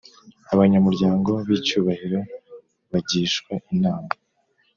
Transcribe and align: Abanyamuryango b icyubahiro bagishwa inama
Abanyamuryango 0.53 1.31
b 1.47 1.49
icyubahiro 1.57 2.19
bagishwa 2.91 3.53
inama 3.73 4.11